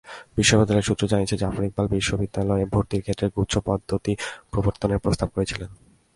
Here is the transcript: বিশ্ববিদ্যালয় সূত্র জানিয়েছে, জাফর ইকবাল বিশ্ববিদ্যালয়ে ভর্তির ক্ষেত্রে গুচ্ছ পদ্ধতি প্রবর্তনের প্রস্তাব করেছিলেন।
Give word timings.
বিশ্ববিদ্যালয় 0.37 0.85
সূত্র 0.87 1.03
জানিয়েছে, 1.07 1.35
জাফর 1.37 1.63
ইকবাল 1.63 1.87
বিশ্ববিদ্যালয়ে 1.87 2.65
ভর্তির 2.65 3.01
ক্ষেত্রে 3.01 3.27
গুচ্ছ 3.35 3.53
পদ্ধতি 3.65 4.13
প্রবর্তনের 4.51 4.99
প্রস্তাব 4.99 5.29
করেছিলেন। 5.35 5.69